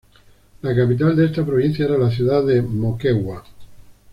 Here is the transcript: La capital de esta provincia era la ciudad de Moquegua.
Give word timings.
La 0.63 0.75
capital 0.75 1.15
de 1.15 1.27
esta 1.27 1.45
provincia 1.45 1.85
era 1.85 1.95
la 1.95 2.09
ciudad 2.09 2.43
de 2.43 2.59
Moquegua. 2.63 3.43